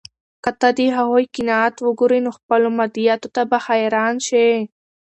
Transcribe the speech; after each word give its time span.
که 0.43 0.51
ته 0.59 0.69
د 0.77 0.79
هغوی 0.97 1.23
قناعت 1.35 1.75
وګورې، 1.81 2.19
نو 2.25 2.31
خپلو 2.37 2.67
مادیاتو 2.77 3.27
ته 3.35 3.41
به 3.49 3.57
حیران 3.65 4.15
شې. 4.27 4.47